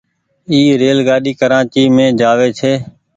[0.51, 2.73] اي ريل گآڏي ڪرآچي مين جآوي ڇي۔